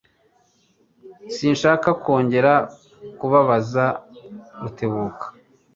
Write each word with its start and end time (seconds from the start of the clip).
Sinshaka 1.35 1.89
kongera 2.03 2.53
kubabaza 3.17 3.85
Rutebuka. 4.61 5.25